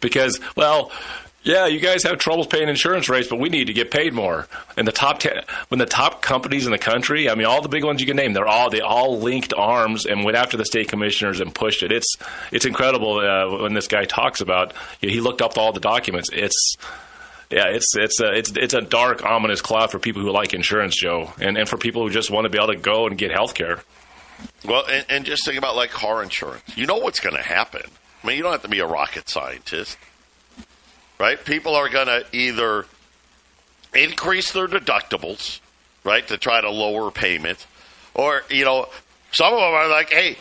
[0.00, 0.90] because well
[1.42, 4.46] yeah, you guys have troubles paying insurance rates, but we need to get paid more.
[4.76, 7.68] And the top ten, when the top companies in the country, I mean, all the
[7.68, 10.66] big ones you can name, they're all they all linked arms and went after the
[10.66, 11.92] state commissioners and pushed it.
[11.92, 12.16] It's
[12.52, 14.74] it's incredible uh, when this guy talks about.
[15.00, 16.28] You know, he looked up all the documents.
[16.30, 16.76] It's
[17.50, 20.94] yeah, it's it's a it's it's a dark, ominous cloud for people who like insurance,
[21.00, 23.30] Joe, and and for people who just want to be able to go and get
[23.32, 23.82] health care.
[24.66, 26.62] Well, and, and just think about like car insurance.
[26.76, 27.82] You know what's going to happen.
[28.22, 29.96] I mean, you don't have to be a rocket scientist
[31.20, 31.44] right?
[31.44, 32.86] People are going to either
[33.94, 35.60] increase their deductibles,
[36.02, 37.66] right, to try to lower payments,
[38.14, 38.88] or, you know,
[39.30, 40.36] some of them are like, hey,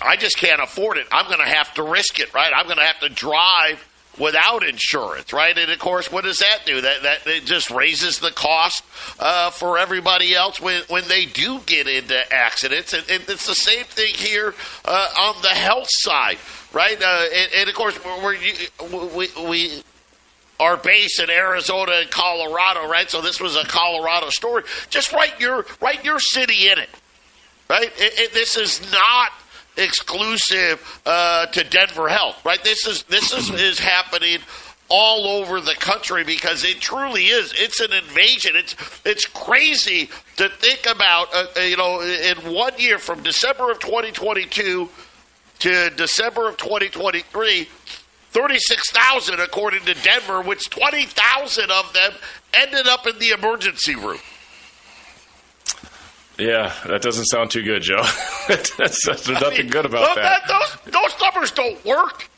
[0.00, 1.06] I just can't afford it.
[1.10, 2.52] I'm going to have to risk it, right?
[2.54, 3.84] I'm going to have to drive
[4.18, 5.56] without insurance, right?
[5.56, 6.80] And of course, what does that do?
[6.80, 8.84] That that it just raises the cost
[9.18, 13.54] uh, for everybody else when when they do get into accidents, and, and it's the
[13.54, 16.38] same thing here uh, on the health side,
[16.72, 17.00] right?
[17.00, 18.36] Uh, and, and, of course, we're,
[19.16, 19.82] we we
[20.58, 23.10] are based in Arizona and Colorado, right?
[23.10, 24.64] So this was a Colorado story.
[24.88, 26.90] Just write your write your city in it,
[27.68, 27.92] right?
[27.98, 29.32] It, it, this is not
[29.76, 32.62] exclusive uh, to Denver Health, right?
[32.62, 34.38] This is this is is happening
[34.88, 37.52] all over the country because it truly is.
[37.56, 38.56] It's an invasion.
[38.56, 41.34] It's it's crazy to think about.
[41.34, 44.88] Uh, uh you know, in one year from December of 2022
[45.58, 47.68] to December of 2023
[48.36, 52.12] 36,000 according to Denver, which 20,000 of them
[52.52, 54.18] ended up in the emergency room.
[56.38, 58.02] Yeah, that doesn't sound too good, Joe.
[58.48, 60.42] there's nothing I mean, good about that.
[60.46, 60.78] that.
[60.84, 62.28] Those, those numbers don't work.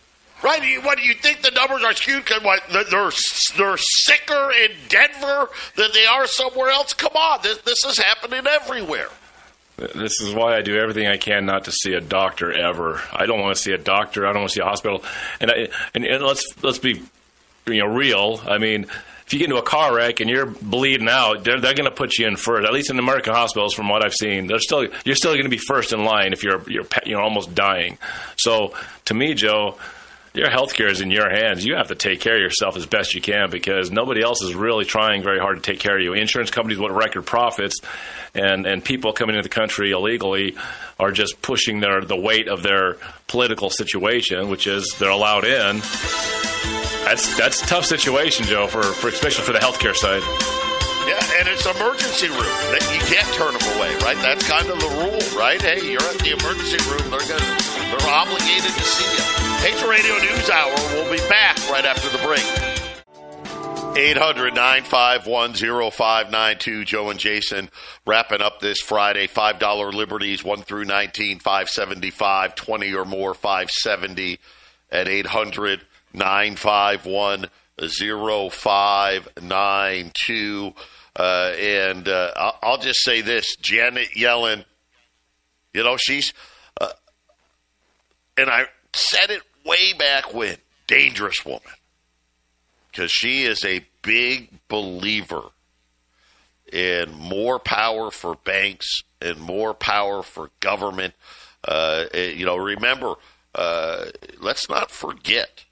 [0.42, 0.84] Right?
[0.84, 2.24] What do you think the numbers are skewed?
[2.24, 3.10] Because what they're
[3.56, 6.94] they're sicker in Denver than they are somewhere else.
[6.94, 9.08] Come on, this this is happening everywhere.
[9.76, 13.00] This is why I do everything I can not to see a doctor ever.
[13.12, 14.26] I don't want to see a doctor.
[14.26, 15.04] I don't want to see a hospital.
[15.40, 17.02] And I, and, and let's let's be
[17.66, 18.40] you know real.
[18.46, 18.86] I mean,
[19.28, 21.94] if you get into a car wreck and you're bleeding out, they're, they're going to
[21.94, 22.66] put you in first.
[22.66, 25.50] At least in American hospitals, from what I've seen, they're still you're still going to
[25.50, 27.98] be first in line if you're you're you're almost dying.
[28.38, 28.72] So
[29.04, 29.76] to me, Joe,
[30.32, 31.62] your health care is in your hands.
[31.62, 34.54] You have to take care of yourself as best you can because nobody else is
[34.54, 36.14] really trying very hard to take care of you.
[36.14, 37.80] Insurance companies want record profits,
[38.34, 40.56] and, and people coming into the country illegally
[40.98, 45.82] are just pushing their the weight of their political situation, which is they're allowed in.
[47.08, 50.20] That's that's a tough situation, Joe, for, for especially for the healthcare side.
[51.08, 52.52] Yeah, and it's emergency room.
[52.92, 54.18] You can't turn them away, right?
[54.20, 55.56] That's kind of the rule, right?
[55.56, 57.08] Hey, you're at the emergency room.
[57.08, 57.56] They're gonna,
[57.88, 59.24] they're obligated to see you.
[59.64, 60.74] Patriot Radio News Hour.
[60.92, 62.44] We'll be back right after the break.
[63.96, 65.54] 800 951
[65.90, 66.84] 0592.
[66.84, 67.70] Joe and Jason
[68.06, 69.26] wrapping up this Friday.
[69.26, 74.38] $5 liberties, 1 through 19, 575, 20 or more, 570
[74.90, 77.46] at 800 951
[77.78, 80.74] 0592.
[81.16, 84.64] Uh, and uh, I'll just say this Janet Yellen,
[85.74, 86.32] you know, she's,
[86.80, 86.92] uh,
[88.36, 90.58] and I said it way back when.
[90.86, 91.62] Dangerous woman.
[92.90, 95.42] Because she is a big believer
[96.72, 101.14] in more power for banks and more power for government.
[101.66, 103.14] Uh, eh, you know, remember,
[103.54, 104.06] uh,
[104.40, 105.64] let's not forget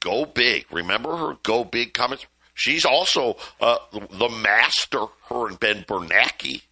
[0.00, 0.66] go big.
[0.70, 2.26] Remember her go big comments?
[2.54, 6.62] She's also uh, the master, her and Ben Bernanke,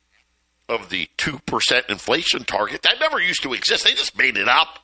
[0.69, 2.83] of the 2% inflation target.
[2.83, 3.85] That never used to exist.
[3.85, 4.81] They just made it up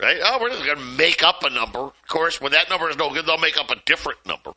[0.00, 0.18] right?
[0.22, 1.80] Oh, we're just going to make up a number.
[1.80, 4.52] Of course, when that number is no good, they'll make up a different number.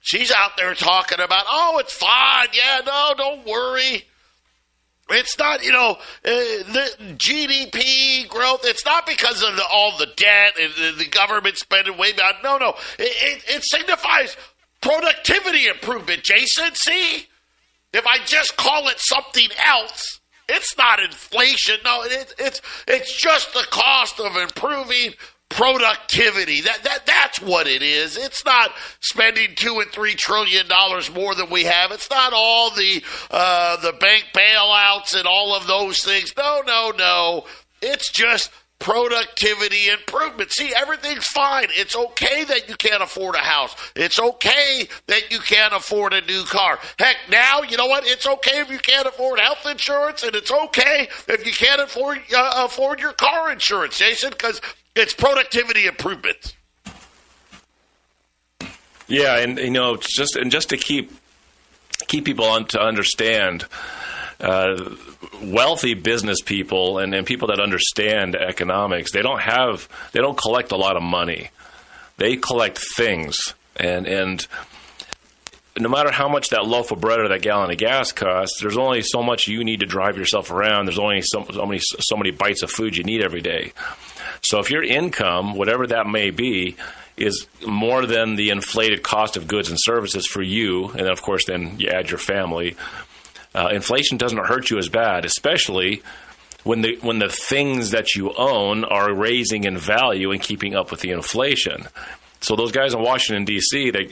[0.00, 2.48] She's out there talking about, oh, it's fine.
[2.52, 4.04] Yeah, no, don't worry.
[5.10, 8.60] It's not, you know, uh, the GDP growth.
[8.64, 12.36] It's not because of the, all the debt and the, the, government spending way beyond.
[12.42, 12.70] No, no.
[12.98, 14.36] It, it, it signifies
[14.80, 16.74] productivity improvement, Jason.
[16.74, 17.26] See?
[17.92, 21.76] If I just call it something else, it's not inflation.
[21.84, 25.14] No, it, it's it's just the cost of improving
[25.50, 26.62] productivity.
[26.62, 28.16] That that that's what it is.
[28.16, 31.92] It's not spending two and three trillion dollars more than we have.
[31.92, 36.32] It's not all the uh, the bank bailouts and all of those things.
[36.36, 37.44] No, no, no.
[37.82, 40.50] It's just productivity improvement.
[40.52, 41.68] See, everything's fine.
[41.70, 43.76] It's okay that you can't afford a house.
[43.94, 46.80] It's okay that you can't afford a new car.
[46.98, 48.04] Heck, now, you know what?
[48.06, 52.20] It's okay if you can't afford health insurance, and it's okay if you can't afford,
[52.34, 54.60] uh, afford your car insurance, Jason, because
[54.96, 56.54] it's productivity improvements.
[59.06, 61.12] Yeah, and you know, just and just to keep
[62.06, 63.66] keep people on to understand
[64.40, 64.94] uh,
[65.42, 70.72] wealthy business people and, and people that understand economics, they don't have, they don't collect
[70.72, 71.50] a lot of money.
[72.16, 74.46] They collect things, and and
[75.78, 78.76] no matter how much that loaf of bread or that gallon of gas costs, there's
[78.76, 80.86] only so much you need to drive yourself around.
[80.86, 83.72] There's only so, so many so many bites of food you need every day.
[84.42, 86.76] So if your income, whatever that may be,
[87.16, 91.44] is more than the inflated cost of goods and services for you, and of course
[91.46, 92.76] then you add your family,
[93.54, 96.02] uh, inflation doesn't hurt you as bad, especially
[96.62, 100.90] when the when the things that you own are raising in value and keeping up
[100.90, 101.86] with the inflation.
[102.40, 103.90] So those guys in Washington D.C.
[103.90, 104.10] they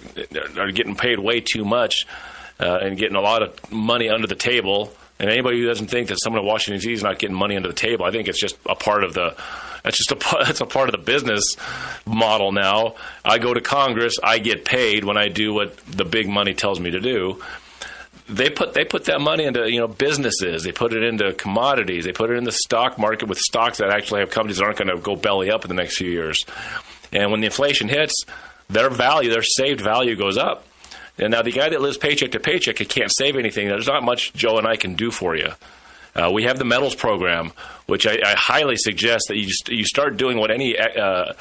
[0.59, 2.07] are getting paid way too much
[2.61, 4.93] uh, and getting a lot of money under the table.
[5.21, 6.93] And anybody who doesn't think that someone in Washington D.C.
[6.93, 9.37] is not getting money under the table, I think it's just a part of the
[9.85, 11.57] that's just a that's a part of the business
[12.07, 12.97] model now.
[13.25, 16.81] I go to Congress, I get paid when I do what the big money tells
[16.81, 17.41] me to do
[18.29, 20.63] they put they put that money into you know businesses.
[20.63, 22.05] They put it into commodities.
[22.05, 24.79] They put it in the stock market with stocks that actually have companies that aren't
[24.79, 26.45] going to go belly up in the next few years.
[27.13, 28.25] And when the inflation hits,
[28.69, 30.67] their value, their saved value goes up.
[31.19, 33.69] And now the guy that lives paycheck to paycheck, he can't save anything.
[33.69, 35.51] There's not much Joe and I can do for you.
[36.15, 37.53] Uh, we have the metals program,
[37.87, 41.33] which I, I highly suggest that you st- you start doing what any uh,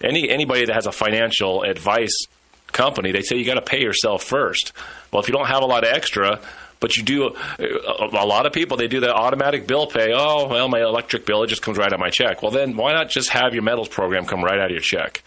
[0.00, 2.26] any anybody that has a financial advice
[2.72, 4.72] company, they say you got to pay yourself first.
[5.12, 6.40] Well, if you don't have a lot of extra,
[6.80, 10.68] but you do a lot of people they do the automatic bill pay oh well
[10.68, 12.42] my electric bill it just comes right out of my check.
[12.42, 15.22] Well then why not just have your metals program come right out of your check?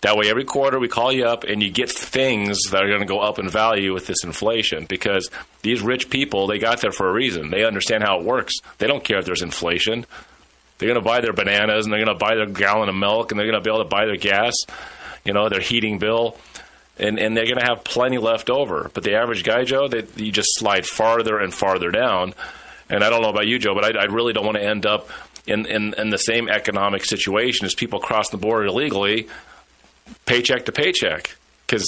[0.00, 3.00] That way every quarter we call you up and you get things that are going
[3.00, 5.30] to go up in value with this inflation because
[5.60, 7.50] these rich people they got there for a reason.
[7.50, 8.54] They understand how it works.
[8.78, 10.06] They don't care if there's inflation.
[10.78, 13.30] They're going to buy their bananas and they're going to buy their gallon of milk
[13.30, 14.54] and they're going to be able to buy their gas
[15.24, 16.36] you know their heating bill
[17.00, 18.90] and, and they're going to have plenty left over.
[18.94, 22.34] But the average guy, Joe, they, you just slide farther and farther down.
[22.88, 24.84] And I don't know about you, Joe, but I, I really don't want to end
[24.86, 25.08] up
[25.46, 29.28] in, in, in the same economic situation as people cross the border illegally,
[30.26, 31.36] paycheck to paycheck.
[31.66, 31.86] Because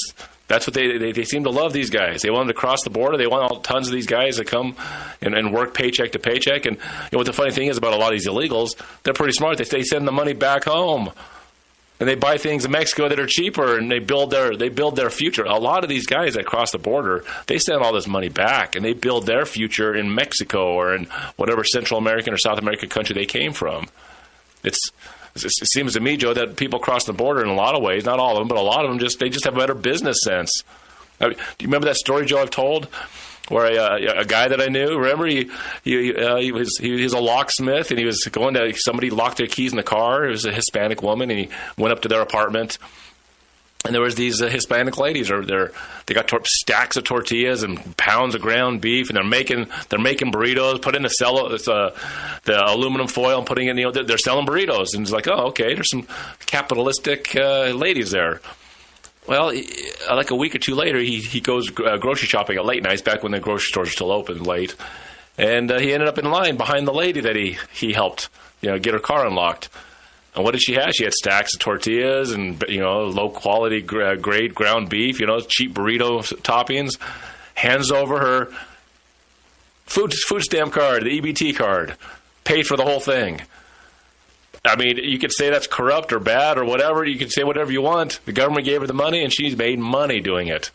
[0.48, 2.22] That's what they, they they seem to love these guys.
[2.22, 3.16] They want them to cross the border.
[3.16, 4.76] They want all tons of these guys to come
[5.20, 6.66] and, and work paycheck to paycheck.
[6.66, 8.76] And you know what the funny thing is about a lot of these illegals?
[9.02, 9.58] They're pretty smart.
[9.58, 11.10] They they send the money back home
[12.02, 14.96] and they buy things in Mexico that are cheaper, and they build their they build
[14.96, 15.44] their future.
[15.44, 18.74] A lot of these guys that cross the border, they send all this money back,
[18.74, 21.04] and they build their future in Mexico or in
[21.36, 23.86] whatever Central American or South American country they came from.
[24.64, 24.80] It's
[25.36, 28.04] it seems to me, Joe, that people cross the border in a lot of ways.
[28.04, 29.74] Not all of them, but a lot of them just they just have a better
[29.74, 30.50] business sense.
[31.20, 32.42] I mean, do you remember that story, Joe?
[32.42, 32.88] I've told
[33.48, 35.50] where a, uh, a guy that I knew, remember he
[35.84, 39.38] he, uh, he was he was a locksmith and he was going to somebody locked
[39.38, 40.26] their keys in the car.
[40.26, 42.78] It was a Hispanic woman and he went up to their apartment.
[43.84, 45.72] And there was these uh, Hispanic ladies, or they're
[46.06, 49.98] they got tor- stacks of tortillas and pounds of ground beef, and they're making they're
[49.98, 50.80] making burritos.
[50.80, 51.90] Put in the cello, uh,
[52.44, 55.48] the aluminum foil, and putting in you know they're selling burritos, and it's like oh
[55.48, 56.06] okay, there's some
[56.46, 58.40] capitalistic uh, ladies there.
[59.26, 59.52] Well,
[60.10, 63.02] like a week or two later, he he goes uh, grocery shopping at late nights,
[63.02, 64.74] back when the grocery stores are still open late,
[65.38, 68.28] and uh, he ended up in line behind the lady that he he helped,
[68.60, 69.68] you know, get her car unlocked.
[70.34, 70.92] And what did she have?
[70.92, 75.40] She had stacks of tortillas and you know low quality grade ground beef, you know,
[75.40, 76.98] cheap burrito toppings.
[77.54, 78.48] Hands over her
[79.86, 81.96] food food stamp card, the EBT card,
[82.44, 83.42] paid for the whole thing.
[84.72, 87.04] I mean, you could say that's corrupt or bad or whatever.
[87.04, 88.20] You could say whatever you want.
[88.24, 90.70] The government gave her the money, and she's made money doing it.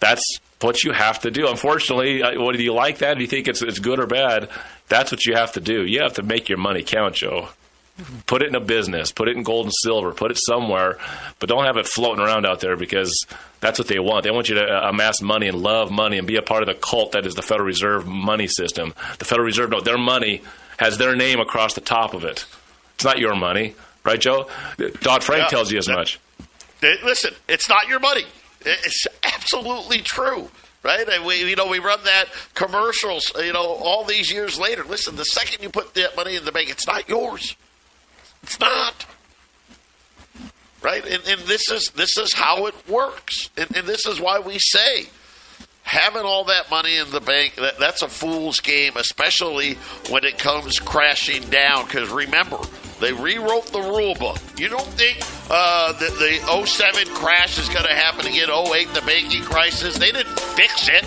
[0.00, 1.46] That's what you have to do.
[1.48, 3.18] Unfortunately, uh, what do you like that?
[3.18, 4.48] Do you think it's it's good or bad?
[4.88, 5.84] That's what you have to do.
[5.84, 7.50] You have to make your money count, Joe.
[8.26, 9.12] Put it in a business.
[9.12, 10.12] Put it in gold and silver.
[10.12, 10.98] Put it somewhere,
[11.38, 13.14] but don't have it floating around out there because
[13.60, 14.24] that's what they want.
[14.24, 16.68] They want you to uh, amass money and love money and be a part of
[16.68, 18.94] the cult that is the Federal Reserve money system.
[19.18, 20.42] The Federal Reserve, no, their money
[20.78, 22.46] has their name across the top of it.
[23.04, 24.48] It's not your money, right, Joe?
[25.02, 26.18] Dodd Frank yeah, tells you as much.
[26.80, 28.24] Listen, it's not your money.
[28.64, 30.48] It's absolutely true,
[30.82, 31.06] right?
[31.06, 34.84] And we, you know, we run that commercials, you know, all these years later.
[34.84, 37.56] Listen, the second you put that money in the bank, it's not yours.
[38.42, 39.04] It's not.
[40.80, 41.04] Right?
[41.04, 43.50] And, and this is this is how it works.
[43.58, 45.10] And, and this is why we say
[45.84, 49.74] having all that money in the bank that, that's a fool's game especially
[50.08, 51.84] when it comes crashing down.
[51.84, 52.58] Because remember
[53.00, 54.38] they rewrote the rule book.
[54.56, 55.18] You don't think
[55.50, 59.98] uh, that the 07 crash is going to happen again 08 the banking crisis?
[59.98, 61.04] They didn't fix it.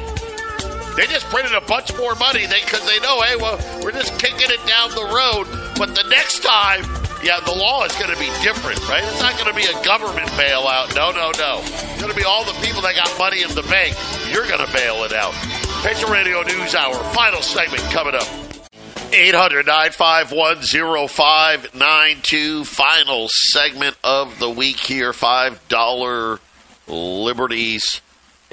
[0.95, 2.45] They just printed a bunch more money.
[2.47, 5.47] Because they, they know hey well we're just kicking it down the road.
[5.77, 6.83] But the next time
[7.27, 9.03] yeah, the law is going to be different, right?
[9.03, 10.95] It's not going to be a government bailout.
[10.95, 11.59] No, no, no.
[11.59, 13.97] It's going to be all the people that got money in the bank.
[14.31, 15.33] You're going to bail it out.
[15.83, 18.25] Patriot Radio News Hour, final segment coming up.
[19.11, 20.61] 800 951
[21.09, 22.63] 0592.
[22.63, 25.11] Final segment of the week here.
[25.11, 26.39] $5
[26.87, 28.01] liberties,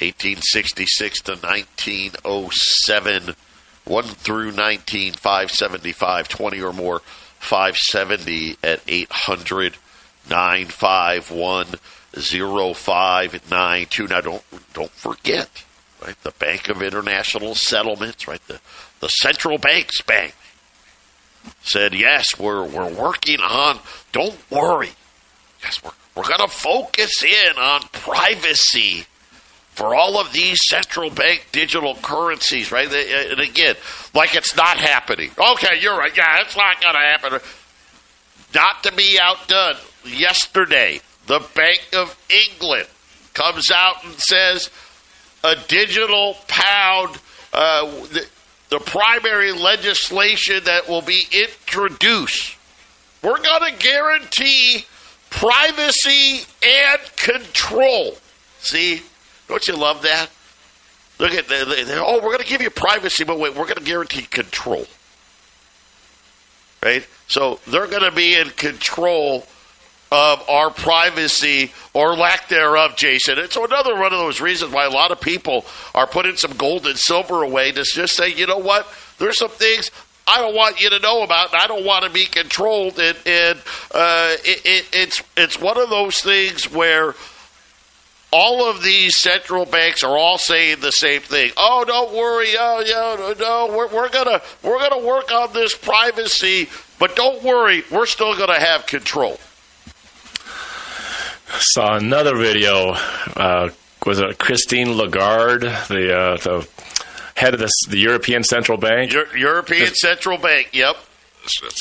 [0.01, 3.37] 1866 to 1907.
[3.85, 7.03] 1 through 19, 575, 20 or more
[7.45, 9.76] 570 at 800
[10.28, 11.66] 951
[12.74, 14.07] 0592.
[14.07, 14.42] Now, don't,
[14.72, 15.64] don't forget,
[16.05, 18.61] right, the Bank of International Settlements, right, the,
[19.01, 20.34] the central bank's bank
[21.62, 23.78] said, yes, we're, we're working on,
[24.12, 24.92] don't worry.
[25.62, 29.07] Yes, we're, we're going to focus in on privacy
[29.75, 32.87] for all of these central bank digital currencies, right?
[32.87, 33.75] And again,
[34.14, 35.31] like it's not happening.
[35.37, 36.16] Okay, you're right.
[36.16, 37.41] Yeah, it's not going to happen.
[38.55, 39.77] Not to be outdone.
[40.05, 42.87] Yesterday, the Bank of England
[43.33, 44.70] comes out and says
[45.43, 47.18] a digital pound,
[47.53, 48.27] uh, the,
[48.68, 52.57] the primary legislation that will be introduced.
[53.22, 54.85] We're going to guarantee
[55.31, 58.16] privacy and control.
[58.61, 59.03] See,
[59.49, 60.30] don't you love that?
[61.18, 63.84] Look at the, oh, we're going to give you privacy, but wait, we're going to
[63.84, 64.86] guarantee control.
[66.82, 67.07] Right?
[67.28, 69.47] So they're going to be in control
[70.11, 73.38] of our privacy or lack thereof, Jason.
[73.38, 75.64] It's another one of those reasons why a lot of people
[75.95, 78.86] are putting some gold and silver away to just say, you know what?
[79.18, 79.90] There's some things
[80.26, 82.99] I don't want you to know about, and I don't want to be controlled.
[82.99, 83.59] And, and
[83.92, 87.14] uh, it, it, it's it's one of those things where
[88.37, 91.53] all of these central banks are all saying the same thing.
[91.57, 92.49] Oh, don't worry.
[92.59, 96.68] Oh, yeah, no, we're, we're gonna we're gonna work on this privacy,
[96.99, 99.39] but don't worry, we're still gonna have control.
[101.61, 102.95] Saw another video.
[103.37, 103.68] Uh,
[104.05, 106.68] was it Christine Lagarde, the uh, the
[107.37, 109.12] head of the, the European Central Bank?
[109.12, 110.70] Euro- European Central Bank.
[110.72, 110.97] Yep.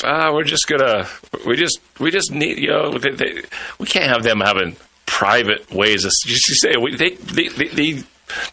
[0.04, 1.08] Ah, we're just gonna
[1.44, 3.42] we just we just need you know they, they,
[3.80, 4.76] we can't have them having
[5.06, 6.04] private ways.
[6.26, 8.02] You say they, they, they, they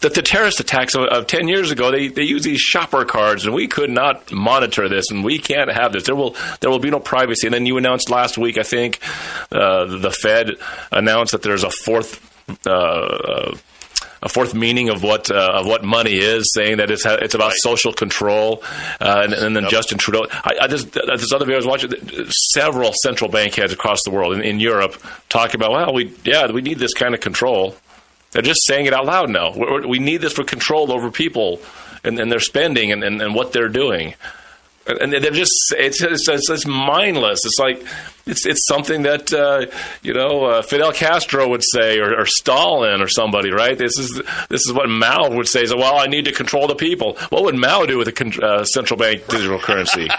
[0.00, 3.44] that the terrorist attacks of, of, 10 years ago they, they use these shopper cards
[3.46, 6.78] and we could not monitor this and we can't have this there will there will
[6.78, 9.00] be no privacy and then you announced last week i think
[9.50, 10.50] uh, the fed
[10.90, 12.20] announced that there's a fourth
[12.66, 13.56] uh,
[14.22, 17.50] a fourth meaning of what uh, of what money is, saying that it's it's about
[17.50, 17.56] right.
[17.58, 18.62] social control,
[19.00, 19.72] uh, and, and, then yep.
[19.72, 20.26] Justin Trudeau.
[20.30, 21.92] I, I just this other video I was watching.
[22.30, 26.50] Several central bank heads across the world in, in Europe talking about, well, we yeah,
[26.50, 27.74] we need this kind of control.
[28.30, 29.52] They're just saying it out loud now.
[29.54, 31.60] We're, we need this for control over people
[32.04, 34.14] and, and their spending and, and, and what they're doing
[34.86, 37.44] and they're just it's, it's it's, mindless.
[37.44, 37.84] It's like
[38.26, 39.66] it's it's something that uh,
[40.02, 43.76] you know uh, Fidel Castro would say, or, or, Stalin, or somebody, right?
[43.76, 45.66] This is this is what Mao would say.
[45.66, 47.16] So, well, I need to control the people.
[47.30, 50.08] What would Mao do with a con- uh, central bank digital currency?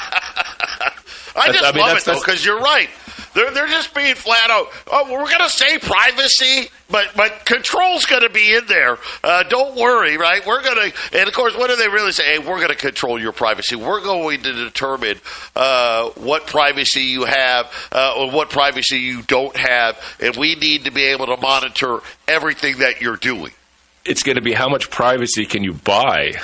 [1.36, 2.90] I just I mean, love it though because you're right.
[3.34, 4.68] They're, they're just being flat out.
[4.92, 8.98] Oh, we're going to say privacy, but but control's going to be in there.
[9.24, 10.46] Uh, don't worry, right?
[10.46, 12.24] We're going to, and of course, what do they really say?
[12.24, 13.76] Hey, we're going to control your privacy.
[13.76, 15.18] We're going to determine
[15.56, 20.86] uh, what privacy you have uh, or what privacy you don't have, and we need
[20.86, 23.52] to be able to monitor everything that you're doing.
[24.06, 26.36] It's going to be how much privacy can you buy?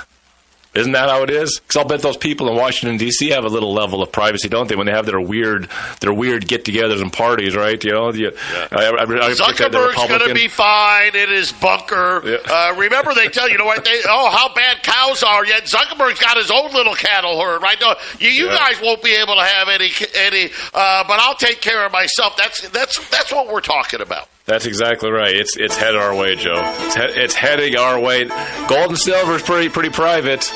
[0.75, 1.59] Isn't that how it is?
[1.59, 3.29] Because I'll bet those people in Washington D.C.
[3.29, 4.75] have a little level of privacy, don't they?
[4.75, 5.67] When they have their weird,
[5.99, 7.83] their weird get-togethers and parties, right?
[7.83, 8.29] You know, yeah.
[8.71, 12.21] I, I, I Zuckerberg's going to be fine in his bunker.
[12.23, 12.37] Yeah.
[12.45, 13.83] Uh, remember, they tell you, know what?
[13.83, 15.43] They oh, how bad cows are.
[15.43, 17.77] Yet Zuckerberg's got his own little cattle herd, right?
[17.81, 18.57] No, you, you yeah.
[18.57, 20.51] guys won't be able to have any, any.
[20.71, 22.37] Uh, but I'll take care of myself.
[22.37, 24.29] That's that's that's what we're talking about.
[24.49, 25.33] That's exactly right.
[25.35, 26.59] It's it's headed our way, Joe.
[26.63, 28.25] It's, he- it's heading our way.
[28.25, 30.51] Gold and silver is pretty pretty private.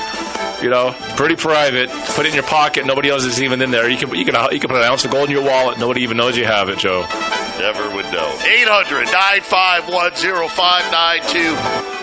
[0.63, 1.89] You know, pretty private.
[2.15, 2.85] Put it in your pocket.
[2.85, 3.87] Nobody else is even in there.
[3.89, 5.77] You can you can you can put an ounce of gold in your wallet.
[5.77, 7.01] Nobody even knows you have it, Joe.
[7.59, 8.27] Never would know.
[8.43, 10.11] 800 951
[10.49, 12.02] 0592